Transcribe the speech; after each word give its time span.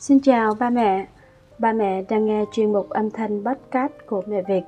Xin 0.00 0.20
chào 0.20 0.54
ba 0.54 0.70
mẹ. 0.70 1.06
Ba 1.58 1.72
mẹ 1.72 2.02
đang 2.08 2.26
nghe 2.26 2.44
chuyên 2.52 2.72
mục 2.72 2.88
âm 2.90 3.10
thanh 3.10 3.44
podcast 3.44 3.92
của 4.06 4.22
Mẹ 4.26 4.42
Việt. 4.42 4.62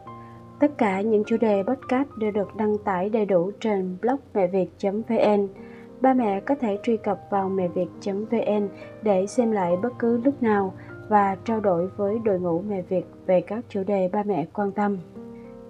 Tất 0.60 0.78
cả 0.78 1.00
những 1.00 1.24
chủ 1.26 1.36
đề 1.36 1.62
podcast 1.62 2.08
đều 2.18 2.30
được 2.30 2.56
đăng 2.56 2.78
tải 2.78 3.08
đầy 3.08 3.26
đủ 3.26 3.50
trên 3.60 3.96
blog 4.02 4.16
mẹ 4.34 4.46
việt.vn. 4.46 5.48
Ba 6.00 6.14
mẹ 6.14 6.40
có 6.40 6.54
thể 6.54 6.78
truy 6.82 6.96
cập 6.96 7.20
vào 7.30 7.48
mẹ 7.48 7.68
việt.vn 7.68 8.68
để 9.02 9.26
xem 9.26 9.50
lại 9.50 9.76
bất 9.82 9.92
cứ 9.98 10.20
lúc 10.24 10.42
nào 10.42 10.74
và 11.08 11.36
trao 11.44 11.60
đổi 11.60 11.88
với 11.96 12.18
đội 12.24 12.40
ngũ 12.40 12.62
mẹ 12.68 12.82
Việt 12.82 13.06
về 13.26 13.40
các 13.40 13.64
chủ 13.68 13.82
đề 13.86 14.10
ba 14.12 14.22
mẹ 14.22 14.46
quan 14.52 14.72
tâm. 14.72 14.98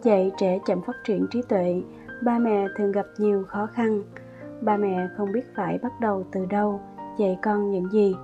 Dạy 0.03 0.31
trẻ 0.39 0.59
chậm 0.67 0.83
phát 0.83 0.97
triển 1.07 1.27
trí 1.31 1.43
tuệ, 1.43 1.83
ba 2.25 2.39
mẹ 2.39 2.67
thường 2.77 2.93
gặp 2.93 3.07
nhiều 3.19 3.45
khó 3.49 3.67
khăn. 3.67 4.03
Ba 4.61 4.77
mẹ 4.77 5.09
không 5.17 5.33
biết 5.33 5.55
phải 5.55 5.79
bắt 5.83 5.93
đầu 6.01 6.25
từ 6.33 6.47
đâu, 6.47 6.81
dạy 7.19 7.39
con 7.43 7.71
những 7.71 7.89
gì 7.93 8.15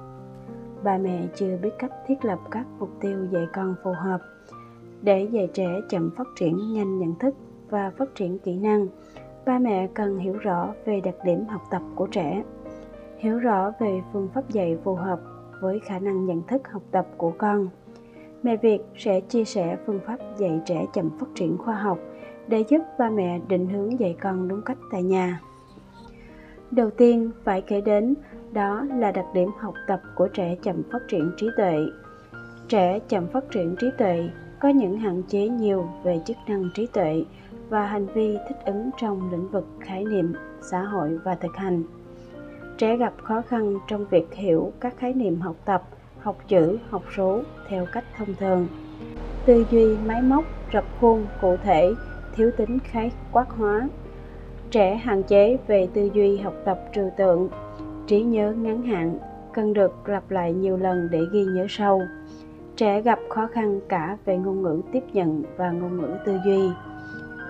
ba 0.86 0.98
mẹ 0.98 1.26
chưa 1.34 1.56
biết 1.62 1.70
cách 1.78 1.90
thiết 2.06 2.24
lập 2.24 2.38
các 2.50 2.66
mục 2.78 2.90
tiêu 3.00 3.27
dạy 3.30 3.46
con 3.54 3.74
phù 3.84 3.92
hợp 3.92 4.20
để 5.02 5.28
dạy 5.30 5.48
trẻ 5.54 5.68
chậm 5.88 6.10
phát 6.16 6.27
triển 6.36 6.72
nhanh 6.72 6.98
nhận 6.98 7.14
thức 7.18 7.34
và 7.70 7.92
phát 7.98 8.14
triển 8.14 8.38
kỹ 8.38 8.56
năng. 8.56 8.86
Ba 9.46 9.58
mẹ 9.58 9.88
cần 9.94 10.18
hiểu 10.18 10.32
rõ 10.32 10.74
về 10.84 11.00
đặc 11.00 11.14
điểm 11.24 11.46
học 11.46 11.62
tập 11.70 11.82
của 11.94 12.06
trẻ, 12.06 12.42
hiểu 13.18 13.38
rõ 13.38 13.72
về 13.80 14.02
phương 14.12 14.28
pháp 14.34 14.50
dạy 14.50 14.78
phù 14.84 14.94
hợp 14.94 15.20
với 15.60 15.80
khả 15.80 15.98
năng 15.98 16.27
nhận 16.27 16.42
thức 16.42 16.68
học 16.68 16.82
tập 16.91 17.06
của 17.16 17.32
con. 17.38 17.68
Mẹ 18.42 18.56
việt 18.56 18.78
sẽ 18.96 19.20
chia 19.20 19.44
sẻ 19.44 19.77
phương 19.86 20.00
pháp 20.06 20.16
dạy 20.38 20.60
trẻ 20.64 20.86
chậm 20.92 21.10
phát 21.18 21.27
triển 21.34 21.58
khoa 21.58 21.74
học 21.74 21.98
để 22.48 22.64
giúp 22.68 22.80
ba 22.98 23.10
mẹ 23.10 23.41
định 23.48 23.68
hướng 23.68 24.00
dạy 24.00 24.16
con 24.20 24.48
đúng 24.48 24.62
cách 24.62 24.78
tại 24.92 25.02
nhà 25.02 25.41
đầu 26.70 26.91
tiên 26.91 27.30
phải 27.45 27.62
kể 27.62 27.80
đến, 27.80 28.15
đó 28.52 28.87
là 28.97 29.12
đặc 29.12 29.27
điểm 29.34 29.48
học 29.59 29.75
tập 29.87 30.01
của 30.15 30.29
trẻ 30.29 30.56
chậm 30.62 30.83
phát 30.92 31.02
triển 31.09 31.33
trí 31.37 31.48
tuệ. 31.56 31.77
Trẻ 32.69 32.98
chậm 33.09 33.27
phát 33.27 33.51
triển 33.51 33.77
trí 33.77 33.91
tuệ 33.98 34.29
có 34.61 34.69
những 34.69 34.98
hạn 34.98 35.23
chế 35.28 35.48
nhiều 35.48 35.89
về 36.05 36.20
chức 36.27 36.36
năng 36.47 36.70
trí 36.75 36.86
tuệ 36.86 37.25
và 37.69 37.86
hành 37.86 38.06
vi 38.06 38.39
thích 38.48 38.56
ứng 38.64 38.91
trong 39.00 39.31
lĩnh 39.31 39.48
vực 39.48 39.67
khái 39.81 40.05
niệm, 40.05 40.33
xã 40.70 40.83
hội 40.83 41.19
và 41.25 41.34
thực 41.34 41.56
hành. 41.56 41.83
Trẻ 42.78 42.97
gặp 42.97 43.12
khó 43.23 43.42
khăn 43.48 43.78
trong 43.89 44.06
việc 44.06 44.34
hiểu 44.34 44.73
các 44.80 44.97
khái 44.98 45.12
niệm 45.12 45.41
học 45.41 45.56
tập, 45.64 45.83
học 46.20 46.36
chữ, 46.48 46.78
học 46.91 47.03
số 47.17 47.42
theo 47.69 47.86
cách 47.92 48.05
thông 48.17 48.34
thường. 48.34 48.69
Tư 49.47 49.64
duy 49.70 49.97
máy 50.06 50.23
móc, 50.23 50.45
rập 50.73 50.84
khuôn 51.01 51.27
cụ 51.41 51.56
thể, 51.62 51.92
thiếu 52.34 52.51
tính 52.56 52.78
khái 52.84 53.12
quát 53.33 53.47
hóa 53.48 53.89
trẻ 54.70 54.97
hạn 54.97 55.22
chế 55.22 55.56
về 55.67 55.89
tư 55.95 56.11
duy 56.14 56.36
học 56.36 56.55
tập 56.64 56.81
trừu 56.92 57.11
tượng, 57.17 57.48
trí 58.06 58.22
nhớ 58.22 58.53
ngắn 58.53 58.83
hạn, 58.83 59.19
cần 59.53 59.73
được 59.73 60.08
lặp 60.08 60.31
lại 60.31 60.53
nhiều 60.53 60.77
lần 60.77 61.08
để 61.11 61.20
ghi 61.33 61.45
nhớ 61.45 61.67
sâu. 61.69 62.03
Trẻ 62.77 63.00
gặp 63.00 63.19
khó 63.28 63.47
khăn 63.53 63.81
cả 63.89 64.17
về 64.25 64.36
ngôn 64.36 64.62
ngữ 64.62 64.81
tiếp 64.92 65.05
nhận 65.12 65.42
và 65.56 65.70
ngôn 65.70 65.97
ngữ 65.97 66.17
tư 66.25 66.39
duy. 66.47 66.70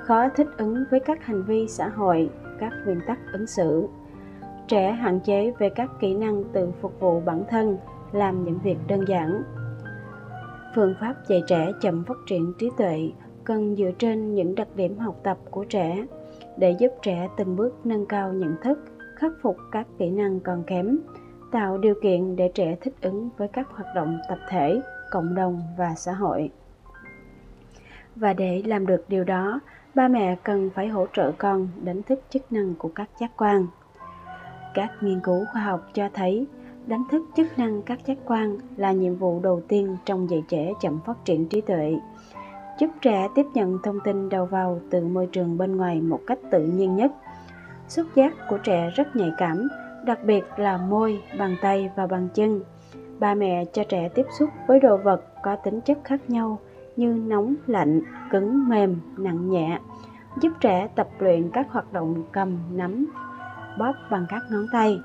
Khó 0.04 0.28
thích 0.28 0.48
ứng 0.56 0.84
với 0.90 1.00
các 1.00 1.24
hành 1.24 1.42
vi 1.42 1.68
xã 1.68 1.88
hội, 1.88 2.30
các 2.60 2.72
nguyên 2.86 3.00
tắc 3.06 3.18
ứng 3.32 3.46
xử. 3.46 3.88
Trẻ 4.68 4.92
hạn 4.92 5.20
chế 5.20 5.52
về 5.58 5.70
các 5.70 5.90
kỹ 6.00 6.14
năng 6.14 6.44
tự 6.44 6.70
phục 6.80 7.00
vụ 7.00 7.20
bản 7.20 7.44
thân, 7.50 7.78
làm 8.12 8.44
những 8.44 8.58
việc 8.64 8.76
đơn 8.88 9.04
giản. 9.08 9.42
Phương 10.74 10.94
pháp 11.00 11.14
dạy 11.28 11.42
trẻ 11.46 11.72
chậm 11.80 12.04
phát 12.04 12.16
triển 12.26 12.52
trí 12.58 12.70
tuệ 12.76 13.10
cần 13.44 13.76
dựa 13.76 13.90
trên 13.98 14.34
những 14.34 14.54
đặc 14.54 14.68
điểm 14.74 14.98
học 14.98 15.20
tập 15.22 15.38
của 15.50 15.64
trẻ 15.64 16.06
để 16.56 16.70
giúp 16.78 16.92
trẻ 17.02 17.28
từng 17.36 17.56
bước 17.56 17.86
nâng 17.86 18.06
cao 18.06 18.32
nhận 18.32 18.56
thức, 18.62 18.78
khắc 19.16 19.32
phục 19.42 19.56
các 19.72 19.86
kỹ 19.98 20.10
năng 20.10 20.40
còn 20.40 20.62
kém, 20.66 20.98
tạo 21.52 21.78
điều 21.78 21.94
kiện 22.02 22.36
để 22.36 22.50
trẻ 22.54 22.76
thích 22.80 22.94
ứng 23.00 23.28
với 23.36 23.48
các 23.48 23.68
hoạt 23.70 23.94
động 23.94 24.18
tập 24.28 24.38
thể, 24.48 24.80
cộng 25.10 25.34
đồng 25.34 25.62
và 25.78 25.94
xã 25.96 26.12
hội. 26.12 26.50
Và 28.16 28.32
để 28.32 28.62
làm 28.66 28.86
được 28.86 29.04
điều 29.08 29.24
đó, 29.24 29.60
ba 29.94 30.08
mẹ 30.08 30.36
cần 30.42 30.70
phải 30.74 30.88
hỗ 30.88 31.06
trợ 31.12 31.32
con 31.38 31.68
đánh 31.84 32.02
thức 32.02 32.20
chức 32.30 32.52
năng 32.52 32.74
của 32.74 32.90
các 32.94 33.08
giác 33.20 33.30
quan. 33.36 33.66
Các 34.74 34.90
nghiên 35.00 35.20
cứu 35.20 35.44
khoa 35.52 35.62
học 35.62 35.90
cho 35.94 36.08
thấy, 36.14 36.46
đánh 36.86 37.04
thức 37.10 37.22
chức 37.36 37.58
năng 37.58 37.82
các 37.82 38.06
giác 38.06 38.18
quan 38.24 38.58
là 38.76 38.92
nhiệm 38.92 39.14
vụ 39.14 39.40
đầu 39.42 39.60
tiên 39.68 39.96
trong 40.04 40.30
dạy 40.30 40.42
trẻ 40.48 40.72
chậm 40.80 41.00
phát 41.06 41.24
triển 41.24 41.48
trí 41.48 41.60
tuệ 41.60 41.96
giúp 42.78 42.90
trẻ 43.00 43.28
tiếp 43.34 43.46
nhận 43.54 43.78
thông 43.82 44.00
tin 44.00 44.28
đầu 44.28 44.46
vào 44.46 44.80
từ 44.90 45.04
môi 45.04 45.28
trường 45.32 45.58
bên 45.58 45.76
ngoài 45.76 46.00
một 46.00 46.20
cách 46.26 46.38
tự 46.50 46.66
nhiên 46.66 46.96
nhất. 46.96 47.12
Xúc 47.88 48.06
giác 48.14 48.34
của 48.50 48.58
trẻ 48.58 48.90
rất 48.90 49.16
nhạy 49.16 49.30
cảm, 49.38 49.68
đặc 50.04 50.24
biệt 50.24 50.44
là 50.56 50.76
môi, 50.76 51.22
bàn 51.38 51.56
tay 51.62 51.90
và 51.96 52.06
bàn 52.06 52.28
chân. 52.34 52.60
Ba 53.18 53.34
mẹ 53.34 53.64
cho 53.72 53.84
trẻ 53.84 54.08
tiếp 54.08 54.26
xúc 54.38 54.50
với 54.66 54.80
đồ 54.80 54.96
vật 54.96 55.24
có 55.42 55.56
tính 55.56 55.80
chất 55.80 55.98
khác 56.04 56.30
nhau 56.30 56.58
như 56.96 57.22
nóng, 57.26 57.54
lạnh, 57.66 58.00
cứng, 58.30 58.68
mềm, 58.68 58.96
nặng 59.16 59.50
nhẹ, 59.50 59.78
giúp 60.40 60.52
trẻ 60.60 60.88
tập 60.94 61.08
luyện 61.18 61.50
các 61.52 61.66
hoạt 61.70 61.92
động 61.92 62.22
cầm, 62.32 62.58
nắm, 62.72 63.06
bóp 63.78 63.92
bằng 64.10 64.26
các 64.28 64.42
ngón 64.50 64.66
tay. 64.72 65.00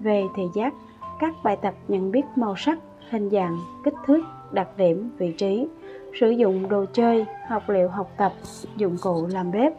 Về 0.00 0.24
thị 0.36 0.42
giác, 0.54 0.74
các 1.20 1.34
bài 1.44 1.56
tập 1.62 1.74
nhận 1.88 2.10
biết 2.10 2.24
màu 2.36 2.56
sắc, 2.56 2.78
hình 3.10 3.30
dạng, 3.30 3.56
kích 3.84 3.94
thước, 4.06 4.20
đặc 4.52 4.68
điểm, 4.76 5.10
vị 5.18 5.32
trí 5.32 5.68
sử 6.20 6.30
dụng 6.30 6.68
đồ 6.68 6.84
chơi, 6.92 7.24
học 7.48 7.68
liệu, 7.68 7.88
học 7.88 8.10
tập, 8.16 8.32
dụng 8.76 8.96
cụ 9.02 9.26
làm 9.26 9.50
bếp. 9.50 9.72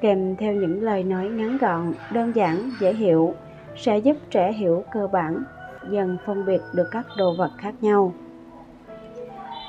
Kèm 0.00 0.36
theo 0.36 0.54
những 0.54 0.82
lời 0.82 1.04
nói 1.04 1.28
ngắn 1.28 1.58
gọn, 1.58 1.92
đơn 2.12 2.32
giản, 2.34 2.70
dễ 2.80 2.92
hiểu, 2.92 3.34
sẽ 3.76 3.98
giúp 3.98 4.16
trẻ 4.30 4.52
hiểu 4.52 4.84
cơ 4.92 5.06
bản, 5.06 5.42
dần 5.90 6.18
phân 6.26 6.46
biệt 6.46 6.60
được 6.74 6.88
các 6.90 7.06
đồ 7.18 7.34
vật 7.38 7.50
khác 7.58 7.74
nhau. 7.80 8.12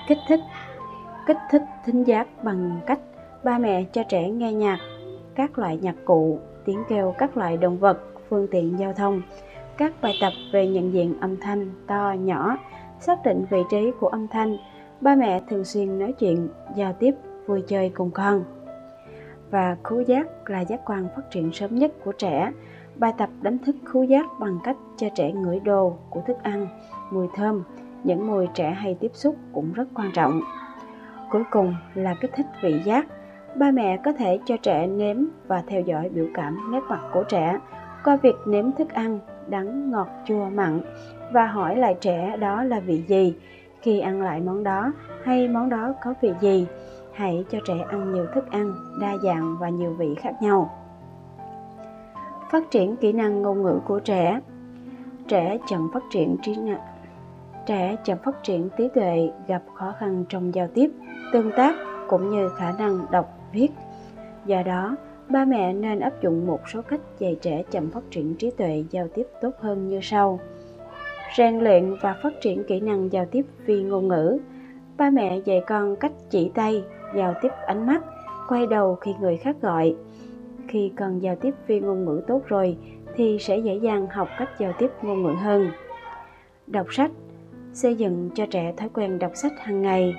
Kích 0.07 0.17
thích 0.27 0.39
kích 1.25 1.37
thích 1.51 1.63
thính 1.85 2.03
giác 2.03 2.43
bằng 2.43 2.79
cách 2.85 2.99
ba 3.43 3.57
mẹ 3.57 3.83
cho 3.93 4.03
trẻ 4.03 4.29
nghe 4.29 4.53
nhạc, 4.53 4.79
các 5.35 5.59
loại 5.59 5.77
nhạc 5.81 5.95
cụ, 6.05 6.39
tiếng 6.65 6.83
kêu 6.89 7.15
các 7.17 7.37
loại 7.37 7.57
động 7.57 7.77
vật, 7.77 7.99
phương 8.29 8.47
tiện 8.51 8.79
giao 8.79 8.93
thông, 8.93 9.21
các 9.77 9.93
bài 10.01 10.13
tập 10.21 10.33
về 10.53 10.67
nhận 10.67 10.93
diện 10.93 11.15
âm 11.21 11.37
thanh 11.37 11.71
to, 11.87 12.15
nhỏ, 12.19 12.57
xác 12.99 13.23
định 13.25 13.45
vị 13.49 13.59
trí 13.69 13.91
của 13.99 14.07
âm 14.07 14.27
thanh 14.27 14.57
ba 15.01 15.15
mẹ 15.15 15.41
thường 15.49 15.65
xuyên 15.65 15.99
nói 15.99 16.13
chuyện, 16.19 16.47
giao 16.75 16.93
tiếp, 16.93 17.15
vui 17.47 17.63
chơi 17.67 17.89
cùng 17.89 18.11
con. 18.11 18.43
Và 19.51 19.77
khứu 19.83 20.01
giác 20.01 20.49
là 20.49 20.61
giác 20.61 20.81
quan 20.85 21.07
phát 21.15 21.31
triển 21.31 21.51
sớm 21.51 21.75
nhất 21.75 21.91
của 22.05 22.11
trẻ. 22.11 22.51
Bài 22.95 23.13
tập 23.17 23.29
đánh 23.41 23.57
thức 23.57 23.75
khứu 23.85 24.03
giác 24.03 24.25
bằng 24.39 24.59
cách 24.63 24.77
cho 24.97 25.07
trẻ 25.15 25.31
ngửi 25.31 25.59
đồ 25.59 25.97
của 26.09 26.21
thức 26.27 26.37
ăn, 26.43 26.67
mùi 27.11 27.27
thơm. 27.35 27.63
Những 28.03 28.27
mùi 28.27 28.47
trẻ 28.53 28.69
hay 28.69 28.95
tiếp 28.99 29.11
xúc 29.13 29.35
cũng 29.53 29.73
rất 29.73 29.87
quan 29.93 30.11
trọng. 30.13 30.41
Cuối 31.31 31.43
cùng 31.51 31.75
là 31.95 32.15
kích 32.21 32.31
thích 32.35 32.45
vị 32.61 32.81
giác. 32.85 33.07
Ba 33.55 33.71
mẹ 33.71 33.97
có 34.05 34.13
thể 34.13 34.39
cho 34.45 34.57
trẻ 34.57 34.87
nếm 34.87 35.17
và 35.47 35.63
theo 35.67 35.81
dõi 35.81 36.09
biểu 36.09 36.27
cảm 36.33 36.71
nét 36.71 36.81
mặt 36.89 37.01
của 37.13 37.23
trẻ 37.23 37.59
qua 38.03 38.15
việc 38.15 38.35
nếm 38.45 38.71
thức 38.71 38.89
ăn 38.89 39.19
đắng 39.47 39.91
ngọt 39.91 40.07
chua 40.25 40.45
mặn 40.45 40.81
và 41.33 41.45
hỏi 41.47 41.75
lại 41.77 41.95
trẻ 42.01 42.37
đó 42.37 42.63
là 42.63 42.79
vị 42.79 43.03
gì 43.07 43.35
khi 43.81 43.99
ăn 43.99 44.21
lại 44.21 44.41
món 44.41 44.63
đó, 44.63 44.91
hay 45.23 45.47
món 45.47 45.69
đó 45.69 45.93
có 46.03 46.13
vị 46.21 46.33
gì, 46.41 46.67
hãy 47.13 47.45
cho 47.51 47.59
trẻ 47.67 47.85
ăn 47.89 48.13
nhiều 48.13 48.25
thức 48.33 48.51
ăn, 48.51 48.73
đa 49.01 49.17
dạng 49.23 49.57
và 49.59 49.69
nhiều 49.69 49.93
vị 49.93 50.15
khác 50.19 50.33
nhau. 50.41 50.69
Phát 52.51 52.71
triển 52.71 52.95
kỹ 52.95 53.13
năng 53.13 53.41
ngôn 53.41 53.63
ngữ 53.63 53.79
của 53.87 53.99
trẻ. 53.99 54.39
Trẻ 55.27 55.57
chậm 55.67 55.89
phát 55.93 56.03
triển 56.11 56.37
trí 56.41 56.55
não 56.55 56.79
trẻ 57.65 57.95
chậm 58.03 58.17
phát 58.17 58.43
triển 58.43 58.69
trí 58.77 58.87
tuệ, 58.87 59.29
gặp 59.47 59.63
khó 59.73 59.93
khăn 59.99 60.25
trong 60.29 60.55
giao 60.55 60.67
tiếp, 60.67 60.91
tương 61.33 61.51
tác, 61.57 61.75
cũng 62.07 62.29
như 62.29 62.49
khả 62.49 62.71
năng 62.71 63.05
đọc, 63.11 63.39
viết. 63.51 63.69
Do 64.45 64.63
đó, 64.63 64.95
ba 65.29 65.45
mẹ 65.45 65.73
nên 65.73 65.99
áp 65.99 66.21
dụng 66.21 66.47
một 66.47 66.59
số 66.73 66.81
cách 66.81 66.99
dạy 67.19 67.37
trẻ 67.41 67.63
chậm 67.71 67.91
phát 67.91 68.03
triển 68.11 68.35
trí 68.35 68.51
tuệ 68.51 68.83
giao 68.89 69.07
tiếp 69.07 69.27
tốt 69.41 69.51
hơn 69.59 69.87
như 69.87 69.99
sau 70.01 70.39
rèn 71.37 71.59
luyện 71.59 71.95
và 72.01 72.15
phát 72.23 72.33
triển 72.41 72.63
kỹ 72.63 72.79
năng 72.79 73.11
giao 73.11 73.25
tiếp 73.25 73.45
phi 73.65 73.83
ngôn 73.83 74.07
ngữ. 74.07 74.37
Ba 74.97 75.09
mẹ 75.09 75.39
dạy 75.45 75.61
con 75.67 75.95
cách 75.95 76.11
chỉ 76.29 76.51
tay 76.55 76.83
giao 77.15 77.33
tiếp 77.41 77.49
ánh 77.65 77.85
mắt 77.85 78.01
quay 78.47 78.67
đầu 78.67 78.95
khi 78.95 79.11
người 79.21 79.37
khác 79.37 79.55
gọi. 79.61 79.95
Khi 80.67 80.91
cần 80.95 81.21
giao 81.21 81.35
tiếp 81.35 81.53
phi 81.65 81.79
ngôn 81.79 82.05
ngữ 82.05 82.21
tốt 82.27 82.41
rồi 82.47 82.77
thì 83.15 83.37
sẽ 83.39 83.57
dễ 83.57 83.75
dàng 83.75 84.07
học 84.07 84.27
cách 84.37 84.49
giao 84.59 84.73
tiếp 84.79 84.91
ngôn 85.01 85.23
ngữ 85.23 85.33
hơn. 85.33 85.67
Đọc 86.67 86.93
sách. 86.93 87.11
Xây 87.73 87.95
dựng 87.95 88.29
cho 88.35 88.45
trẻ 88.45 88.73
thói 88.77 88.89
quen 88.93 89.19
đọc 89.19 89.31
sách 89.35 89.53
hàng 89.59 89.81
ngày 89.81 90.15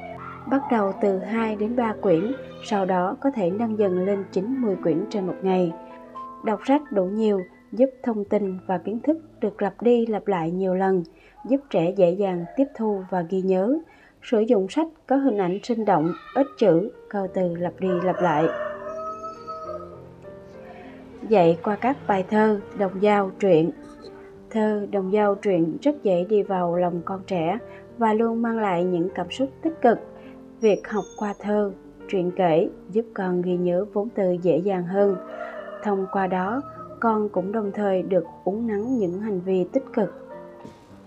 bắt 0.51 0.63
đầu 0.71 0.93
từ 1.01 1.19
2 1.19 1.57
đến 1.57 1.77
3 1.77 1.95
quyển, 2.01 2.33
sau 2.65 2.85
đó 2.85 3.17
có 3.21 3.31
thể 3.31 3.51
nâng 3.51 3.79
dần 3.79 4.05
lên 4.05 4.25
9-10 4.33 4.77
quyển 4.83 5.05
trên 5.11 5.27
một 5.27 5.37
ngày. 5.43 5.73
Đọc 6.45 6.61
sách 6.67 6.83
đủ 6.93 7.05
nhiều 7.05 7.43
giúp 7.73 7.91
thông 8.03 8.25
tin 8.25 8.59
và 8.67 8.79
kiến 8.79 9.01
thức 9.01 9.19
được 9.41 9.63
lặp 9.63 9.83
đi 9.83 10.07
lặp 10.07 10.27
lại 10.27 10.51
nhiều 10.51 10.75
lần, 10.75 11.03
giúp 11.49 11.61
trẻ 11.71 11.93
dễ 11.97 12.11
dàng 12.11 12.45
tiếp 12.57 12.67
thu 12.77 13.03
và 13.11 13.23
ghi 13.31 13.43
nhớ, 13.43 13.79
Sử 14.23 14.41
dụng 14.41 14.69
sách 14.69 14.87
có 15.07 15.17
hình 15.17 15.39
ảnh 15.39 15.59
sinh 15.63 15.85
động, 15.85 16.13
ít 16.35 16.47
chữ, 16.59 16.91
câu 17.09 17.27
từ 17.35 17.55
lặp 17.55 17.73
đi 17.81 17.89
lặp 18.05 18.17
lại. 18.23 18.45
Dạy 21.29 21.59
qua 21.63 21.77
các 21.77 21.97
bài 22.07 22.25
thơ, 22.31 22.61
đồng 22.79 23.01
dao, 23.01 23.31
truyện. 23.41 23.71
thơ, 24.51 24.87
đồng 24.91 25.13
dao 25.13 25.35
truyện 25.35 25.77
rất 25.83 26.03
dễ 26.03 26.25
đi 26.29 26.43
vào 26.43 26.77
lòng 26.77 27.03
con 27.05 27.21
trẻ 27.27 27.59
và 27.99 28.15
luôn 28.15 28.43
mang 28.43 28.59
lại 28.59 28.85
những 28.85 29.09
cảm 29.15 29.31
xúc 29.31 29.49
tích 29.63 29.81
cực. 29.83 29.99
Việc 30.61 30.89
học 30.89 31.05
qua 31.19 31.35
thơ, 31.39 31.73
truyện 32.09 32.31
kể 32.37 32.69
giúp 32.91 33.07
con 33.15 33.43
ghi 33.43 33.57
nhớ 33.57 33.85
vốn 33.93 34.09
từ 34.15 34.37
dễ 34.43 34.59
dàng 34.59 34.85
hơn. 34.87 35.17
Thông 35.83 36.07
qua 36.13 36.27
đó, 36.27 36.63
con 37.03 37.29
cũng 37.29 37.53
đồng 37.53 37.73
thời 37.75 38.03
được 38.03 38.25
uống 38.45 38.67
nắng 38.67 38.99
những 38.99 39.21
hành 39.21 39.41
vi 39.41 39.65
tích 39.73 39.85
cực. 39.93 40.29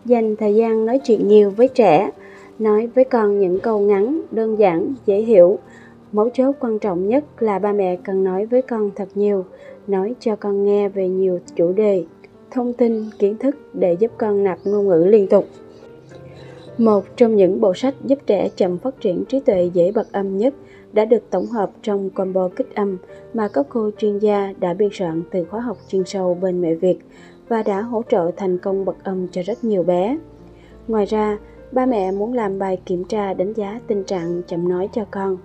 Dành 0.05 0.35
thời 0.35 0.55
gian 0.55 0.85
nói 0.85 0.99
chuyện 0.99 1.27
nhiều 1.27 1.49
với 1.49 1.67
trẻ, 1.67 2.11
nói 2.59 2.87
với 2.95 3.03
con 3.03 3.39
những 3.39 3.59
câu 3.59 3.79
ngắn, 3.79 4.21
đơn 4.31 4.59
giản, 4.59 4.93
dễ 5.05 5.21
hiểu. 5.21 5.59
Mấu 6.11 6.29
chốt 6.29 6.55
quan 6.59 6.79
trọng 6.79 7.07
nhất 7.07 7.23
là 7.39 7.59
ba 7.59 7.73
mẹ 7.73 7.95
cần 7.95 8.23
nói 8.23 8.45
với 8.45 8.61
con 8.61 8.91
thật 8.95 9.07
nhiều, 9.15 9.45
nói 9.87 10.15
cho 10.19 10.35
con 10.35 10.65
nghe 10.65 10.89
về 10.89 11.09
nhiều 11.09 11.39
chủ 11.55 11.73
đề, 11.73 12.05
thông 12.51 12.73
tin, 12.73 13.05
kiến 13.19 13.37
thức 13.37 13.55
để 13.73 13.93
giúp 13.93 14.11
con 14.17 14.43
nạp 14.43 14.59
ngôn 14.65 14.87
ngữ 14.87 15.05
liên 15.05 15.27
tục. 15.27 15.45
Một 16.77 17.05
trong 17.15 17.35
những 17.35 17.61
bộ 17.61 17.73
sách 17.73 17.95
giúp 18.05 18.19
trẻ 18.25 18.49
chậm 18.55 18.77
phát 18.77 19.01
triển 19.01 19.25
trí 19.25 19.39
tuệ 19.39 19.69
dễ 19.73 19.91
bật 19.91 20.11
âm 20.11 20.37
nhất 20.37 20.53
đã 20.95 21.05
được 21.05 21.29
tổng 21.29 21.45
hợp 21.45 21.71
trong 21.81 22.09
combo 22.09 22.49
kích 22.55 22.75
âm 22.75 22.97
mà 23.33 23.47
các 23.47 23.65
cô 23.69 23.91
chuyên 23.97 24.17
gia 24.17 24.53
đã 24.59 24.73
biên 24.73 24.89
soạn 24.93 25.23
từ 25.31 25.45
khóa 25.45 25.61
học 25.61 25.77
chuyên 25.87 26.05
sâu 26.05 26.37
bên 26.41 26.61
mẹ 26.61 26.75
Việt 26.75 26.97
và 27.47 27.63
đã 27.63 27.81
hỗ 27.81 28.03
trợ 28.09 28.31
thành 28.37 28.57
công 28.57 28.85
bật 28.85 29.03
âm 29.03 29.27
cho 29.27 29.41
rất 29.41 29.63
nhiều 29.63 29.83
bé. 29.83 30.17
Ngoài 30.87 31.05
ra, 31.05 31.37
ba 31.71 31.85
mẹ 31.85 32.11
muốn 32.11 32.33
làm 32.33 32.59
bài 32.59 32.81
kiểm 32.85 33.03
tra 33.03 33.33
đánh 33.33 33.53
giá 33.53 33.79
tình 33.87 34.03
trạng 34.03 34.41
chậm 34.47 34.69
nói 34.69 34.89
cho 34.93 35.05
con. 35.11 35.37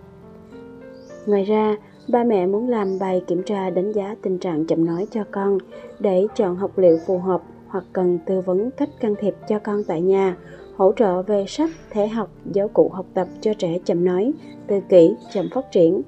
Ngoài 1.27 1.45
ra, 1.45 1.77
ba 2.09 2.25
mẹ 2.25 2.47
muốn 2.47 2.69
làm 2.69 2.99
bài 2.99 3.23
kiểm 3.27 3.43
tra 3.43 3.71
đánh 3.71 3.93
giá 3.93 4.17
tình 4.23 4.39
trạng 4.39 4.67
chậm 4.67 4.85
nói 4.85 5.07
cho 5.11 5.25
con 5.31 5.59
để 5.99 6.27
chọn 6.35 6.57
học 6.57 6.79
liệu 6.79 6.99
phù 7.07 7.19
hợp 7.19 7.43
hoặc 7.67 7.85
cần 7.93 8.19
tư 8.27 8.41
vấn 8.41 8.71
cách 8.71 8.89
can 9.01 9.15
thiệp 9.21 9.35
cho 9.49 9.59
con 9.59 9.85
tại 9.85 10.01
nhà 10.01 10.37
hỗ 10.81 10.93
trợ 10.97 11.23
về 11.23 11.45
sách, 11.49 11.71
thể 11.91 12.09
học, 12.09 12.31
giáo 12.53 12.69
cụ 12.69 12.89
học 12.89 13.07
tập 13.15 13.29
cho 13.41 13.55
trẻ 13.55 13.79
chậm 13.85 14.05
nói, 14.05 14.33
tự 14.67 14.81
kỷ, 14.89 15.15
chậm 15.33 15.49
phát 15.55 15.73
triển. 15.73 16.03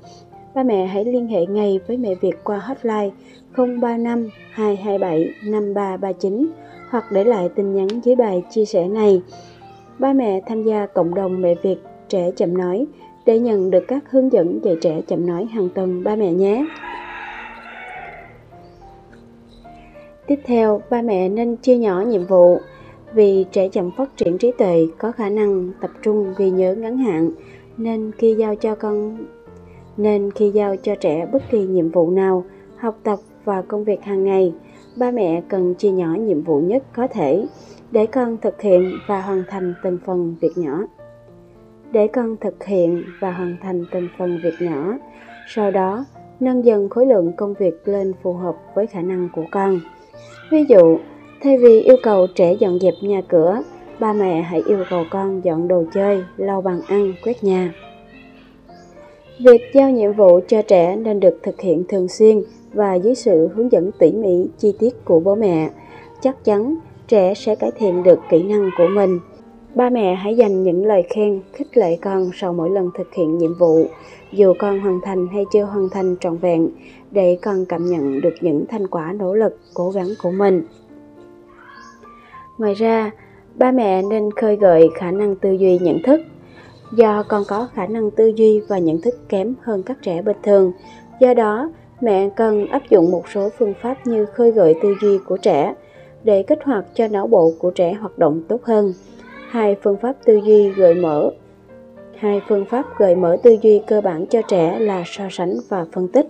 Ba 0.55 0.63
mẹ 0.63 0.87
hãy 0.87 1.05
liên 1.05 1.27
hệ 1.27 1.47
ngay 1.47 1.81
với 1.87 1.97
mẹ 1.97 2.15
Việt 2.15 2.45
qua 2.45 2.59
hotline 2.59 3.11
035 3.57 4.29
227 4.51 5.29
5339 5.45 6.49
hoặc 6.91 7.05
để 7.13 7.25
lại 7.25 7.49
tin 7.49 7.73
nhắn 7.73 7.89
dưới 8.05 8.17
bài 8.17 8.43
chia 8.51 8.65
sẻ 8.65 8.89
này. 8.89 9.23
Ba 9.99 10.13
mẹ 10.13 10.41
tham 10.47 10.65
gia 10.65 10.87
cộng 10.87 11.15
đồng 11.15 11.41
mẹ 11.41 11.55
Việt 11.63 11.79
trẻ 12.09 12.31
chậm 12.37 12.59
nói 12.59 12.87
để 13.27 13.39
nhận 13.39 13.71
được 13.71 13.85
các 13.89 14.05
hướng 14.11 14.33
dẫn 14.33 14.61
dạy 14.65 14.77
trẻ 14.81 15.01
chậm 15.07 15.27
nói 15.27 15.45
hàng 15.45 15.69
tuần 15.75 16.05
ba 16.05 16.17
mẹ 16.17 16.33
nhé. 16.33 16.67
Tiếp 20.27 20.41
theo, 20.45 20.83
ba 20.91 21.03
mẹ 21.03 21.29
nên 21.29 21.57
chia 21.57 21.77
nhỏ 21.77 22.01
nhiệm 22.01 22.27
vụ 22.27 22.59
vì 23.15 23.47
trẻ 23.53 23.69
chậm 23.69 23.91
phát 23.97 24.17
triển 24.17 24.39
trí 24.39 24.53
tuệ, 24.59 24.87
có 24.99 25.13
khả 25.13 25.29
năng 25.29 25.73
tập 25.81 25.91
trung 26.03 26.35
ghi 26.39 26.51
nhớ 26.51 26.75
ngắn 26.75 26.99
hạn, 26.99 27.31
nên 27.77 28.13
khi 28.19 28.35
giao 28.35 28.57
cho 28.57 28.75
con, 28.75 29.27
nên 29.97 30.31
khi 30.31 30.51
giao 30.51 30.77
cho 30.77 30.95
trẻ 30.95 31.27
bất 31.33 31.43
kỳ 31.51 31.67
nhiệm 31.67 31.91
vụ 31.91 32.11
nào, 32.11 32.45
học 32.77 32.99
tập 33.03 33.19
và 33.45 33.63
công 33.63 33.85
việc 33.85 34.03
hàng 34.03 34.25
ngày, 34.25 34.55
ba 34.97 35.11
mẹ 35.11 35.43
cần 35.49 35.75
chia 35.75 35.91
nhỏ 35.91 36.15
nhiệm 36.15 36.43
vụ 36.43 36.61
nhất 36.61 36.83
có 36.93 37.07
thể 37.07 37.47
để 37.91 38.07
con 38.07 38.37
thực 38.43 38.61
hiện 38.61 38.93
và 39.07 39.21
hoàn 39.21 39.43
thành 39.49 39.75
từng 39.83 39.99
phần 40.07 40.35
việc 40.41 40.53
nhỏ. 40.59 40.83
Để 41.93 42.07
con 42.07 42.37
thực 42.37 42.65
hiện 42.65 43.05
và 43.21 43.33
hoàn 43.33 43.57
thành 43.63 43.85
từng 43.93 44.09
phần 44.19 44.39
việc 44.43 44.55
nhỏ, 44.61 44.99
sau 45.49 45.71
đó 45.71 46.05
nâng 46.41 46.65
dần 46.65 46.89
khối 46.89 47.07
lượng 47.07 47.33
công 47.37 47.55
việc 47.55 47.89
lên 47.89 48.13
phù 48.23 48.33
hợp 48.33 48.57
với 48.75 48.87
khả 48.87 49.03
năng 49.03 49.29
của 49.35 49.45
con. 49.51 49.81
Ví 50.51 50.65
dụ 50.69 50.99
Thay 51.43 51.59
vì 51.59 51.81
yêu 51.81 51.97
cầu 52.03 52.27
trẻ 52.27 52.55
dọn 52.59 52.79
dẹp 52.79 52.95
nhà 53.01 53.23
cửa, 53.29 53.63
ba 54.01 54.13
mẹ 54.13 54.43
hãy 54.43 54.63
yêu 54.67 54.85
cầu 54.91 55.05
con 55.11 55.45
dọn 55.45 55.69
đồ 55.69 55.85
chơi, 55.95 56.25
lau 56.37 56.61
bàn 56.61 56.81
ăn, 56.89 57.15
quét 57.25 57.45
nhà. 57.45 57.75
Việc 59.39 59.61
giao 59.75 59.91
nhiệm 59.91 60.13
vụ 60.13 60.41
cho 60.49 60.63
trẻ 60.63 60.97
nên 60.97 61.21
được 61.21 61.39
thực 61.43 61.61
hiện 61.61 61.85
thường 61.89 62.09
xuyên 62.09 62.43
và 62.73 62.95
dưới 62.95 63.15
sự 63.15 63.49
hướng 63.55 63.73
dẫn 63.73 63.91
tỉ 63.99 64.13
mỉ 64.13 64.47
chi 64.59 64.73
tiết 64.79 65.05
của 65.05 65.21
bố 65.21 65.35
mẹ. 65.35 65.71
Chắc 66.21 66.45
chắn 66.45 66.75
trẻ 67.09 67.35
sẽ 67.35 67.55
cải 67.55 67.71
thiện 67.71 68.03
được 68.03 68.19
kỹ 68.31 68.43
năng 68.43 68.71
của 68.79 68.89
mình. 68.95 69.19
Ba 69.75 69.91
mẹ 69.91 70.15
hãy 70.15 70.37
dành 70.37 70.63
những 70.63 70.87
lời 70.87 71.03
khen, 71.11 71.41
khích 71.53 71.77
lệ 71.77 71.99
con 72.03 72.31
sau 72.35 72.53
mỗi 72.53 72.71
lần 72.71 72.91
thực 72.99 73.15
hiện 73.15 73.39
nhiệm 73.39 73.55
vụ, 73.55 73.87
dù 74.33 74.55
con 74.59 74.81
hoàn 74.81 75.01
thành 75.05 75.27
hay 75.27 75.45
chưa 75.53 75.65
hoàn 75.65 75.89
thành 75.89 76.17
trọn 76.21 76.37
vẹn, 76.37 76.69
để 77.11 77.39
con 77.43 77.65
cảm 77.65 77.91
nhận 77.91 78.21
được 78.21 78.35
những 78.41 78.65
thành 78.69 78.87
quả 78.87 79.13
nỗ 79.13 79.35
lực, 79.35 79.59
cố 79.75 79.91
gắng 79.91 80.09
của 80.23 80.31
mình. 80.31 80.63
Ngoài 82.59 82.75
ra, 82.75 83.11
ba 83.55 83.73
mẹ 83.73 84.03
nên 84.03 84.31
khơi 84.31 84.57
gợi 84.57 84.89
khả 84.95 85.11
năng 85.11 85.37
tư 85.37 85.53
duy 85.53 85.79
nhận 85.79 86.03
thức. 86.03 86.21
Do 86.93 87.23
con 87.29 87.43
có 87.49 87.69
khả 87.75 87.87
năng 87.87 88.11
tư 88.11 88.33
duy 88.37 88.61
và 88.69 88.79
nhận 88.79 89.01
thức 89.01 89.29
kém 89.29 89.55
hơn 89.63 89.83
các 89.83 89.99
trẻ 90.03 90.23
bình 90.23 90.37
thường, 90.43 90.73
do 91.21 91.35
đó 91.35 91.71
mẹ 92.01 92.29
cần 92.37 92.67
áp 92.67 92.83
dụng 92.91 93.11
một 93.11 93.29
số 93.29 93.49
phương 93.59 93.75
pháp 93.83 94.07
như 94.07 94.27
khơi 94.27 94.51
gợi 94.51 94.75
tư 94.83 94.95
duy 95.03 95.19
của 95.19 95.37
trẻ 95.37 95.75
để 96.25 96.43
kích 96.43 96.65
hoạt 96.65 96.85
cho 96.95 97.09
não 97.09 97.27
bộ 97.27 97.53
của 97.59 97.71
trẻ 97.71 97.93
hoạt 97.93 98.19
động 98.19 98.43
tốt 98.49 98.65
hơn. 98.65 98.93
Hai 99.49 99.77
phương 99.83 99.97
pháp 99.97 100.17
tư 100.25 100.41
duy 100.45 100.71
gợi 100.71 100.95
mở 100.95 101.31
Hai 102.19 102.41
phương 102.49 102.65
pháp 102.65 102.87
gợi 102.99 103.17
mở 103.17 103.37
tư 103.43 103.57
duy 103.63 103.83
cơ 103.87 104.01
bản 104.01 104.27
cho 104.27 104.43
trẻ 104.43 104.79
là 104.79 105.03
so 105.07 105.25
sánh 105.31 105.57
và 105.69 105.87
phân 105.93 106.09
tích. 106.09 106.27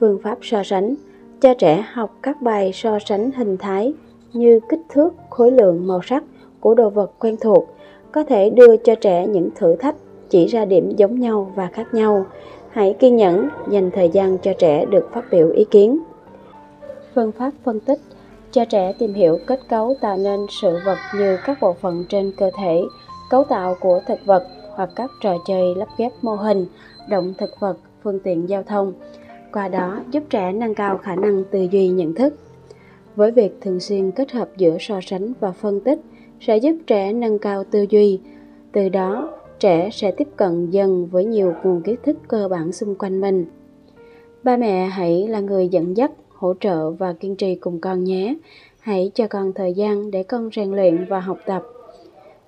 Phương 0.00 0.18
pháp 0.22 0.38
so 0.42 0.62
sánh 0.62 0.94
cho 1.40 1.54
trẻ 1.54 1.84
học 1.92 2.18
các 2.22 2.42
bài 2.42 2.70
so 2.74 2.98
sánh 2.98 3.30
hình 3.30 3.56
thái 3.56 3.92
như 4.32 4.60
kích 4.68 4.80
thước, 4.88 5.14
khối 5.30 5.50
lượng, 5.50 5.86
màu 5.86 6.00
sắc 6.02 6.24
của 6.60 6.74
đồ 6.74 6.90
vật 6.90 7.12
quen 7.18 7.36
thuộc 7.40 7.68
có 8.12 8.24
thể 8.24 8.50
đưa 8.50 8.76
cho 8.76 8.94
trẻ 8.94 9.26
những 9.26 9.50
thử 9.56 9.76
thách 9.76 9.96
chỉ 10.28 10.46
ra 10.46 10.64
điểm 10.64 10.92
giống 10.96 11.20
nhau 11.20 11.52
và 11.54 11.68
khác 11.72 11.94
nhau. 11.94 12.26
Hãy 12.70 12.96
kiên 12.98 13.16
nhẫn 13.16 13.48
dành 13.70 13.90
thời 13.90 14.08
gian 14.08 14.38
cho 14.38 14.52
trẻ 14.58 14.84
được 14.84 15.12
phát 15.12 15.24
biểu 15.30 15.50
ý 15.50 15.64
kiến. 15.64 15.98
Phương 17.14 17.32
pháp 17.32 17.50
phân 17.64 17.80
tích 17.80 18.00
cho 18.52 18.64
trẻ 18.64 18.92
tìm 18.98 19.14
hiểu 19.14 19.38
kết 19.46 19.60
cấu 19.68 19.94
tạo 20.00 20.16
nên 20.16 20.46
sự 20.50 20.78
vật 20.86 20.98
như 21.18 21.38
các 21.44 21.58
bộ 21.60 21.72
phận 21.72 22.04
trên 22.08 22.32
cơ 22.36 22.50
thể, 22.58 22.82
cấu 23.30 23.44
tạo 23.44 23.76
của 23.80 24.00
thực 24.06 24.18
vật 24.24 24.46
hoặc 24.74 24.90
các 24.96 25.10
trò 25.22 25.36
chơi 25.46 25.74
lắp 25.74 25.88
ghép 25.98 26.12
mô 26.22 26.34
hình, 26.34 26.66
động 27.08 27.34
thực 27.38 27.60
vật, 27.60 27.76
phương 28.02 28.20
tiện 28.20 28.48
giao 28.48 28.62
thông. 28.62 28.92
Qua 29.52 29.68
đó 29.68 30.00
giúp 30.10 30.22
trẻ 30.30 30.52
nâng 30.52 30.74
cao 30.74 30.98
khả 30.98 31.14
năng 31.14 31.44
tư 31.44 31.66
duy 31.70 31.88
nhận 31.88 32.14
thức 32.14 32.34
với 33.18 33.30
việc 33.30 33.60
thường 33.60 33.80
xuyên 33.80 34.10
kết 34.10 34.32
hợp 34.32 34.48
giữa 34.56 34.76
so 34.80 35.00
sánh 35.02 35.32
và 35.40 35.52
phân 35.52 35.80
tích 35.80 36.00
sẽ 36.40 36.56
giúp 36.56 36.76
trẻ 36.86 37.12
nâng 37.12 37.38
cao 37.38 37.64
tư 37.64 37.86
duy. 37.90 38.20
Từ 38.72 38.88
đó, 38.88 39.30
trẻ 39.58 39.88
sẽ 39.92 40.10
tiếp 40.10 40.28
cận 40.36 40.70
dần 40.70 41.06
với 41.06 41.24
nhiều 41.24 41.54
nguồn 41.62 41.82
kiến 41.82 41.96
thức 42.02 42.16
cơ 42.28 42.48
bản 42.48 42.72
xung 42.72 42.94
quanh 42.94 43.20
mình. 43.20 43.46
Ba 44.42 44.56
mẹ 44.56 44.86
hãy 44.86 45.28
là 45.28 45.40
người 45.40 45.68
dẫn 45.68 45.96
dắt, 45.96 46.10
hỗ 46.28 46.54
trợ 46.60 46.90
và 46.90 47.12
kiên 47.12 47.36
trì 47.36 47.54
cùng 47.54 47.80
con 47.80 48.04
nhé. 48.04 48.34
Hãy 48.80 49.10
cho 49.14 49.26
con 49.28 49.52
thời 49.52 49.72
gian 49.72 50.10
để 50.10 50.22
con 50.22 50.50
rèn 50.56 50.70
luyện 50.70 51.06
và 51.08 51.20
học 51.20 51.38
tập. 51.46 51.62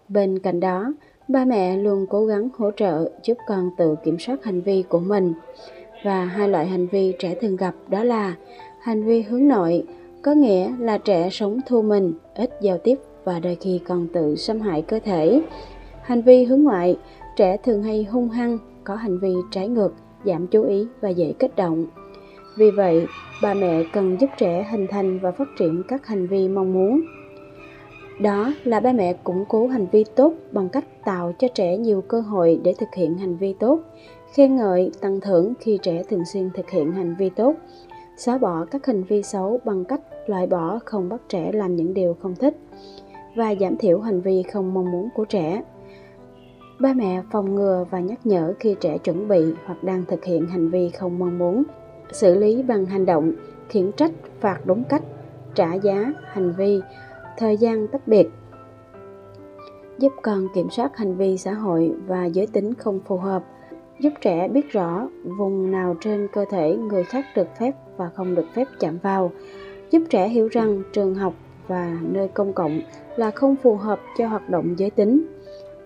Bên 0.08 0.38
cạnh 0.38 0.60
đó, 0.60 0.92
ba 1.28 1.44
mẹ 1.44 1.76
luôn 1.76 2.06
cố 2.10 2.26
gắng 2.26 2.48
hỗ 2.56 2.70
trợ 2.70 3.10
giúp 3.22 3.38
con 3.46 3.70
tự 3.78 3.94
kiểm 4.04 4.18
soát 4.18 4.44
hành 4.44 4.60
vi 4.60 4.84
của 4.88 5.00
mình. 5.00 5.32
Và 6.04 6.24
hai 6.24 6.48
loại 6.48 6.66
hành 6.66 6.86
vi 6.86 7.14
trẻ 7.18 7.34
thường 7.40 7.56
gặp 7.56 7.74
đó 7.88 8.04
là 8.04 8.34
hành 8.80 9.04
vi 9.04 9.22
hướng 9.22 9.48
nội 9.48 9.84
có 10.22 10.32
nghĩa 10.32 10.72
là 10.78 10.98
trẻ 10.98 11.28
sống 11.30 11.60
thu 11.66 11.82
mình, 11.82 12.12
ít 12.34 12.50
giao 12.60 12.78
tiếp 12.78 12.94
và 13.24 13.40
đôi 13.40 13.56
khi 13.60 13.80
còn 13.88 14.06
tự 14.12 14.36
xâm 14.36 14.60
hại 14.60 14.82
cơ 14.82 15.00
thể. 15.04 15.42
Hành 16.02 16.22
vi 16.22 16.44
hướng 16.44 16.62
ngoại, 16.62 16.96
trẻ 17.36 17.56
thường 17.56 17.82
hay 17.82 18.04
hung 18.04 18.28
hăng, 18.28 18.58
có 18.84 18.94
hành 18.94 19.18
vi 19.18 19.34
trái 19.50 19.68
ngược, 19.68 19.94
giảm 20.24 20.46
chú 20.46 20.62
ý 20.62 20.86
và 21.00 21.08
dễ 21.08 21.32
kích 21.38 21.56
động. 21.56 21.86
Vì 22.56 22.70
vậy, 22.70 23.06
bà 23.42 23.54
mẹ 23.54 23.82
cần 23.92 24.16
giúp 24.20 24.30
trẻ 24.38 24.66
hình 24.70 24.86
thành 24.90 25.18
và 25.18 25.32
phát 25.32 25.48
triển 25.58 25.82
các 25.88 26.06
hành 26.06 26.26
vi 26.26 26.48
mong 26.48 26.72
muốn. 26.72 27.00
Đó 28.20 28.52
là 28.64 28.80
ba 28.80 28.92
mẹ 28.92 29.12
củng 29.12 29.44
cố 29.48 29.66
hành 29.66 29.86
vi 29.92 30.04
tốt 30.16 30.34
bằng 30.52 30.68
cách 30.68 31.04
tạo 31.04 31.32
cho 31.38 31.48
trẻ 31.48 31.76
nhiều 31.76 32.00
cơ 32.00 32.20
hội 32.20 32.60
để 32.64 32.74
thực 32.78 32.88
hiện 32.96 33.18
hành 33.18 33.36
vi 33.36 33.52
tốt, 33.52 33.80
khen 34.34 34.56
ngợi, 34.56 34.90
tăng 35.00 35.20
thưởng 35.20 35.54
khi 35.60 35.78
trẻ 35.82 36.02
thường 36.10 36.24
xuyên 36.32 36.50
thực 36.54 36.70
hiện 36.70 36.92
hành 36.92 37.14
vi 37.18 37.28
tốt, 37.28 37.54
xóa 38.16 38.38
bỏ 38.38 38.64
các 38.70 38.86
hành 38.86 39.04
vi 39.04 39.22
xấu 39.22 39.60
bằng 39.64 39.84
cách 39.84 40.00
loại 40.26 40.46
bỏ 40.46 40.78
không 40.84 41.08
bắt 41.08 41.20
trẻ 41.28 41.52
làm 41.52 41.76
những 41.76 41.94
điều 41.94 42.16
không 42.22 42.34
thích 42.34 42.56
và 43.36 43.54
giảm 43.60 43.76
thiểu 43.76 44.00
hành 44.00 44.20
vi 44.20 44.42
không 44.52 44.74
mong 44.74 44.90
muốn 44.90 45.08
của 45.14 45.24
trẻ. 45.24 45.62
Ba 46.80 46.92
mẹ 46.92 47.22
phòng 47.32 47.54
ngừa 47.54 47.84
và 47.90 48.00
nhắc 48.00 48.26
nhở 48.26 48.54
khi 48.60 48.76
trẻ 48.80 48.98
chuẩn 48.98 49.28
bị 49.28 49.54
hoặc 49.64 49.84
đang 49.84 50.04
thực 50.04 50.24
hiện 50.24 50.46
hành 50.46 50.70
vi 50.70 50.90
không 50.90 51.18
mong 51.18 51.38
muốn. 51.38 51.62
Xử 52.12 52.34
lý 52.34 52.62
bằng 52.62 52.86
hành 52.86 53.06
động, 53.06 53.32
khiển 53.68 53.92
trách, 53.92 54.12
phạt 54.40 54.60
đúng 54.64 54.84
cách, 54.84 55.02
trả 55.54 55.74
giá, 55.74 56.12
hành 56.24 56.52
vi, 56.56 56.80
thời 57.38 57.56
gian 57.56 57.88
tách 57.88 58.08
biệt. 58.08 58.30
Giúp 59.98 60.12
con 60.22 60.48
kiểm 60.54 60.70
soát 60.70 60.96
hành 60.96 61.16
vi 61.16 61.38
xã 61.38 61.52
hội 61.52 61.92
và 62.06 62.24
giới 62.24 62.46
tính 62.46 62.74
không 62.74 63.00
phù 63.06 63.16
hợp. 63.16 63.44
Giúp 64.00 64.12
trẻ 64.20 64.48
biết 64.48 64.72
rõ 64.72 65.08
vùng 65.38 65.70
nào 65.70 65.96
trên 66.00 66.28
cơ 66.32 66.44
thể 66.50 66.76
người 66.76 67.04
khác 67.04 67.24
được 67.36 67.48
phép 67.58 67.72
và 67.96 68.10
không 68.14 68.34
được 68.34 68.46
phép 68.54 68.64
chạm 68.80 68.98
vào 69.02 69.30
giúp 69.90 70.02
trẻ 70.10 70.28
hiểu 70.28 70.48
rằng 70.48 70.82
trường 70.92 71.14
học 71.14 71.34
và 71.68 71.98
nơi 72.02 72.28
công 72.28 72.52
cộng 72.52 72.80
là 73.16 73.30
không 73.30 73.56
phù 73.56 73.76
hợp 73.76 74.00
cho 74.18 74.28
hoạt 74.28 74.50
động 74.50 74.74
giới 74.78 74.90
tính. 74.90 75.26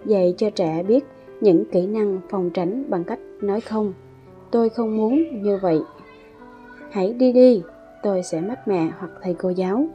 Dạy 0.04 0.34
cho 0.36 0.50
trẻ 0.50 0.82
biết 0.82 1.04
những 1.40 1.64
kỹ 1.72 1.86
năng 1.86 2.20
phòng 2.30 2.50
tránh 2.50 2.90
bằng 2.90 3.04
cách 3.04 3.18
nói 3.40 3.60
không. 3.60 3.92
Tôi 4.50 4.68
không 4.68 4.96
muốn 4.96 5.42
như 5.42 5.58
vậy. 5.62 5.80
Hãy 6.90 7.12
đi 7.12 7.32
đi, 7.32 7.62
tôi 8.02 8.22
sẽ 8.22 8.40
mách 8.40 8.68
mẹ 8.68 8.88
hoặc 8.98 9.10
thầy 9.22 9.34
cô 9.34 9.50
giáo. 9.50 9.86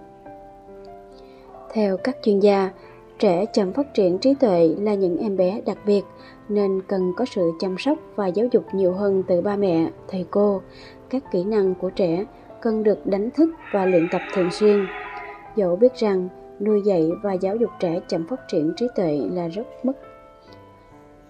Theo 1.73 1.97
các 1.97 2.17
chuyên 2.23 2.39
gia, 2.39 2.71
trẻ 3.19 3.45
chậm 3.53 3.73
phát 3.73 3.93
triển 3.93 4.17
trí 4.17 4.33
tuệ 4.33 4.75
là 4.79 4.93
những 4.93 5.17
em 5.17 5.37
bé 5.37 5.61
đặc 5.65 5.77
biệt 5.85 6.01
nên 6.49 6.81
cần 6.87 7.13
có 7.17 7.25
sự 7.25 7.51
chăm 7.59 7.75
sóc 7.77 7.97
và 8.15 8.27
giáo 8.27 8.47
dục 8.51 8.63
nhiều 8.73 8.93
hơn 8.93 9.23
từ 9.27 9.41
ba 9.41 9.55
mẹ, 9.55 9.89
thầy 10.07 10.25
cô. 10.31 10.61
Các 11.09 11.23
kỹ 11.31 11.43
năng 11.43 11.75
của 11.75 11.89
trẻ 11.89 12.25
cần 12.61 12.83
được 12.83 13.05
đánh 13.05 13.29
thức 13.31 13.49
và 13.71 13.85
luyện 13.85 14.07
tập 14.11 14.21
thường 14.33 14.51
xuyên. 14.51 14.85
Dẫu 15.55 15.75
biết 15.75 15.95
rằng 15.95 16.29
nuôi 16.59 16.81
dạy 16.85 17.11
và 17.21 17.33
giáo 17.33 17.55
dục 17.55 17.69
trẻ 17.79 17.99
chậm 18.07 18.27
phát 18.27 18.47
triển 18.47 18.73
trí 18.77 18.87
tuệ 18.95 19.19
là 19.33 19.47
rất 19.47 19.65
mất 19.83 19.93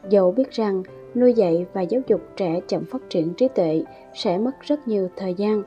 Dẫu 0.10 0.32
biết 0.32 0.52
rằng 0.52 0.84
nuôi 1.16 1.34
dạy 1.34 1.66
và 1.74 1.82
giáo 1.82 2.02
dục 2.08 2.22
trẻ 2.36 2.60
chậm 2.68 2.86
phát 2.86 3.02
triển 3.10 3.34
trí 3.34 3.48
tuệ 3.48 3.84
sẽ 4.14 4.38
mất 4.38 4.52
rất 4.62 4.88
nhiều 4.88 5.10
thời 5.16 5.34
gian, 5.34 5.64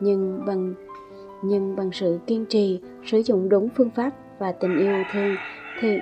nhưng 0.00 0.44
bằng 0.46 0.74
nhưng 1.42 1.76
bằng 1.76 1.90
sự 1.92 2.18
kiên 2.26 2.46
trì, 2.46 2.80
sử 3.06 3.18
dụng 3.18 3.48
đúng 3.48 3.68
phương 3.76 3.90
pháp 3.90 4.10
và 4.38 4.52
tình 4.52 4.78
yêu 4.78 4.92
thương 5.12 5.36
thì 5.80 5.98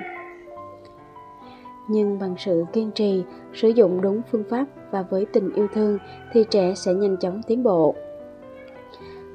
nhưng 1.88 2.18
bằng 2.18 2.34
sự 2.38 2.64
kiên 2.72 2.90
trì, 2.90 3.22
sử 3.54 3.68
dụng 3.68 4.00
đúng 4.00 4.22
phương 4.30 4.44
pháp 4.50 4.64
và 4.90 5.02
với 5.02 5.26
tình 5.32 5.52
yêu 5.54 5.68
thương 5.74 5.98
thì 6.32 6.44
trẻ 6.50 6.74
sẽ 6.74 6.94
nhanh 6.94 7.16
chóng 7.16 7.40
tiến 7.46 7.62
bộ. 7.62 7.94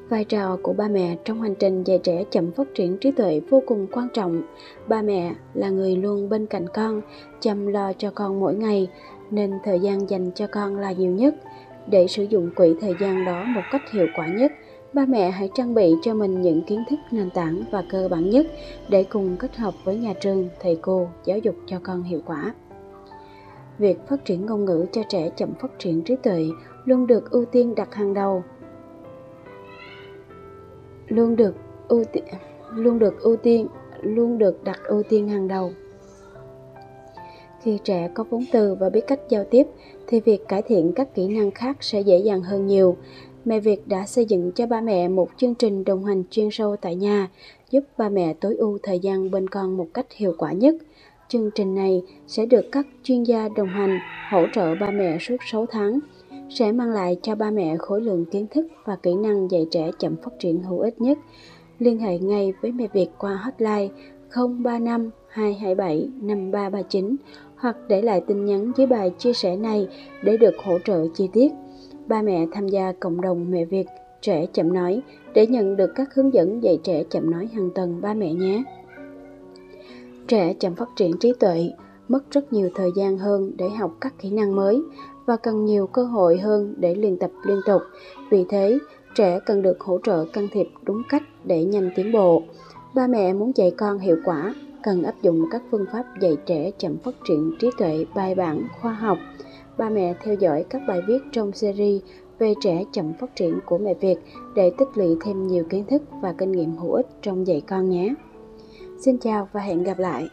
Vai 0.09 0.23
trò 0.25 0.57
của 0.63 0.73
ba 0.73 0.87
mẹ 0.87 1.17
trong 1.25 1.41
hành 1.41 1.55
trình 1.55 1.83
dạy 1.83 1.99
trẻ 2.03 2.23
chậm 2.31 2.51
phát 2.51 2.67
triển 2.75 2.97
trí 2.97 3.11
tuệ 3.11 3.41
vô 3.49 3.63
cùng 3.65 3.87
quan 3.91 4.07
trọng. 4.13 4.41
Ba 4.87 5.01
mẹ 5.01 5.35
là 5.53 5.69
người 5.69 5.95
luôn 5.95 6.29
bên 6.29 6.45
cạnh 6.45 6.65
con, 6.73 7.01
chăm 7.39 7.67
lo 7.67 7.93
cho 7.93 8.11
con 8.15 8.39
mỗi 8.39 8.55
ngày, 8.55 8.87
nên 9.31 9.51
thời 9.63 9.79
gian 9.79 10.09
dành 10.09 10.31
cho 10.35 10.47
con 10.47 10.77
là 10.77 10.91
nhiều 10.91 11.11
nhất. 11.11 11.35
Để 11.87 12.07
sử 12.07 12.23
dụng 12.23 12.49
quỹ 12.55 12.75
thời 12.81 12.93
gian 12.99 13.25
đó 13.25 13.43
một 13.43 13.61
cách 13.71 13.91
hiệu 13.91 14.07
quả 14.15 14.27
nhất, 14.27 14.51
ba 14.93 15.05
mẹ 15.05 15.29
hãy 15.29 15.49
trang 15.55 15.73
bị 15.73 15.93
cho 16.03 16.13
mình 16.13 16.41
những 16.41 16.63
kiến 16.63 16.83
thức 16.89 16.99
nền 17.11 17.29
tảng 17.29 17.63
và 17.71 17.83
cơ 17.89 18.07
bản 18.11 18.29
nhất 18.29 18.47
để 18.89 19.03
cùng 19.03 19.37
kết 19.39 19.55
hợp 19.55 19.73
với 19.83 19.97
nhà 19.97 20.13
trường, 20.13 20.49
thầy 20.61 20.79
cô 20.81 21.07
giáo 21.25 21.37
dục 21.37 21.55
cho 21.67 21.77
con 21.83 22.03
hiệu 22.03 22.21
quả. 22.25 22.53
Việc 23.77 23.97
phát 24.07 24.25
triển 24.25 24.45
ngôn 24.45 24.65
ngữ 24.65 24.85
cho 24.91 25.01
trẻ 25.09 25.29
chậm 25.35 25.53
phát 25.61 25.79
triển 25.79 26.01
trí 26.01 26.15
tuệ 26.15 26.45
luôn 26.85 27.07
được 27.07 27.31
ưu 27.31 27.45
tiên 27.45 27.75
đặt 27.75 27.93
hàng 27.93 28.13
đầu 28.13 28.43
luôn 31.07 31.35
được 31.35 31.55
ưu 31.87 32.03
tiên 32.03 32.23
luôn 32.75 32.99
được 32.99 33.21
ưu 33.21 33.35
tiên, 33.35 33.67
luôn 34.01 34.37
được 34.37 34.63
đặt 34.63 34.79
ưu 34.83 35.03
tiên 35.03 35.27
hàng 35.27 35.47
đầu. 35.47 35.71
Khi 37.61 37.79
trẻ 37.83 38.09
có 38.13 38.23
vốn 38.29 38.43
từ 38.51 38.75
và 38.75 38.89
biết 38.89 39.07
cách 39.07 39.19
giao 39.29 39.43
tiếp, 39.43 39.67
thì 40.07 40.19
việc 40.19 40.47
cải 40.47 40.61
thiện 40.61 40.91
các 40.95 41.15
kỹ 41.15 41.27
năng 41.27 41.51
khác 41.51 41.77
sẽ 41.79 42.01
dễ 42.01 42.17
dàng 42.17 42.41
hơn 42.41 42.67
nhiều. 42.67 42.97
Mẹ 43.45 43.59
việt 43.59 43.87
đã 43.87 44.05
xây 44.05 44.25
dựng 44.25 44.51
cho 44.55 44.65
ba 44.65 44.81
mẹ 44.81 45.07
một 45.07 45.29
chương 45.37 45.55
trình 45.55 45.83
đồng 45.83 46.05
hành 46.05 46.23
chuyên 46.31 46.49
sâu 46.51 46.75
tại 46.75 46.95
nhà, 46.95 47.29
giúp 47.71 47.83
ba 47.97 48.09
mẹ 48.09 48.33
tối 48.33 48.55
ưu 48.55 48.77
thời 48.83 48.99
gian 48.99 49.31
bên 49.31 49.47
con 49.47 49.77
một 49.77 49.87
cách 49.93 50.05
hiệu 50.15 50.35
quả 50.37 50.51
nhất. 50.51 50.75
Chương 51.27 51.51
trình 51.55 51.75
này 51.75 52.03
sẽ 52.27 52.45
được 52.45 52.65
các 52.71 52.87
chuyên 53.03 53.23
gia 53.23 53.49
đồng 53.55 53.67
hành 53.67 53.99
hỗ 54.31 54.45
trợ 54.53 54.75
ba 54.75 54.91
mẹ 54.91 55.17
suốt 55.19 55.37
6 55.51 55.65
tháng 55.65 55.99
sẽ 56.49 56.71
mang 56.71 56.89
lại 56.89 57.17
cho 57.21 57.35
ba 57.35 57.51
mẹ 57.51 57.77
khối 57.77 58.01
lượng 58.01 58.25
kiến 58.25 58.47
thức 58.51 58.67
và 58.85 58.95
kỹ 58.95 59.15
năng 59.15 59.51
dạy 59.51 59.67
trẻ 59.71 59.91
chậm 59.99 60.15
phát 60.15 60.31
triển 60.39 60.63
hữu 60.63 60.79
ích 60.79 61.01
nhất. 61.01 61.17
Liên 61.79 61.99
hệ 61.99 62.19
ngay 62.19 62.53
với 62.61 62.71
mẹ 62.71 62.87
Việt 62.93 63.07
qua 63.17 63.35
hotline 63.35 63.87
035 64.35 65.09
227 65.27 66.09
5339 66.21 67.15
hoặc 67.55 67.77
để 67.87 68.01
lại 68.01 68.21
tin 68.27 68.45
nhắn 68.45 68.71
dưới 68.77 68.87
bài 68.87 69.11
chia 69.17 69.33
sẻ 69.33 69.55
này 69.55 69.87
để 70.23 70.37
được 70.37 70.55
hỗ 70.63 70.79
trợ 70.79 71.07
chi 71.13 71.29
tiết. 71.33 71.51
Ba 72.07 72.21
mẹ 72.21 72.45
tham 72.51 72.67
gia 72.67 72.91
cộng 72.91 73.21
đồng 73.21 73.51
mẹ 73.51 73.65
Việt, 73.65 73.85
trẻ 74.21 74.45
chậm 74.53 74.73
nói 74.73 75.01
để 75.33 75.47
nhận 75.47 75.75
được 75.75 75.91
các 75.95 76.15
hướng 76.15 76.33
dẫn 76.33 76.63
dạy 76.63 76.79
trẻ 76.83 77.03
chậm 77.09 77.31
nói 77.31 77.49
hàng 77.53 77.69
tuần 77.75 78.01
ba 78.01 78.13
mẹ 78.13 78.33
nhé. 78.33 78.63
Trẻ 80.27 80.53
chậm 80.59 80.75
phát 80.75 80.89
triển 80.95 81.17
trí 81.19 81.33
tuệ, 81.39 81.69
mất 82.07 82.31
rất 82.31 82.53
nhiều 82.53 82.69
thời 82.75 82.91
gian 82.95 83.17
hơn 83.17 83.51
để 83.57 83.69
học 83.69 83.91
các 84.01 84.13
kỹ 84.21 84.29
năng 84.29 84.55
mới 84.55 84.81
và 85.25 85.37
cần 85.37 85.65
nhiều 85.65 85.87
cơ 85.87 86.03
hội 86.03 86.37
hơn 86.37 86.73
để 86.77 86.95
luyện 86.95 87.17
tập 87.17 87.31
liên 87.43 87.59
tục. 87.65 87.81
Vì 88.29 88.45
thế, 88.49 88.79
trẻ 89.15 89.39
cần 89.45 89.61
được 89.61 89.81
hỗ 89.81 89.99
trợ 90.03 90.25
can 90.33 90.47
thiệp 90.51 90.67
đúng 90.83 91.01
cách 91.09 91.23
để 91.43 91.63
nhanh 91.63 91.89
tiến 91.95 92.11
bộ. 92.11 92.43
Ba 92.93 93.07
mẹ 93.07 93.33
muốn 93.33 93.51
dạy 93.55 93.71
con 93.77 93.99
hiệu 93.99 94.17
quả, 94.25 94.55
cần 94.83 95.03
áp 95.03 95.15
dụng 95.21 95.45
các 95.51 95.61
phương 95.71 95.85
pháp 95.91 96.05
dạy 96.19 96.37
trẻ 96.45 96.71
chậm 96.77 96.97
phát 96.97 97.15
triển 97.27 97.51
trí 97.59 97.69
tuệ 97.77 98.05
bài 98.15 98.35
bản, 98.35 98.67
khoa 98.81 98.93
học. 98.93 99.17
Ba 99.77 99.89
mẹ 99.89 100.15
theo 100.23 100.35
dõi 100.35 100.65
các 100.69 100.81
bài 100.87 101.01
viết 101.07 101.19
trong 101.31 101.51
series 101.51 102.01
về 102.39 102.53
trẻ 102.61 102.83
chậm 102.91 103.13
phát 103.19 103.35
triển 103.35 103.59
của 103.65 103.77
mẹ 103.77 103.93
Việt 103.93 104.15
để 104.55 104.71
tích 104.77 104.87
lũy 104.95 105.17
thêm 105.21 105.47
nhiều 105.47 105.63
kiến 105.69 105.85
thức 105.89 106.01
và 106.21 106.33
kinh 106.37 106.51
nghiệm 106.51 106.77
hữu 106.77 106.93
ích 106.93 107.07
trong 107.21 107.47
dạy 107.47 107.61
con 107.67 107.89
nhé. 107.89 108.13
Xin 108.99 109.17
chào 109.17 109.49
và 109.53 109.61
hẹn 109.61 109.83
gặp 109.83 109.99
lại. 109.99 110.29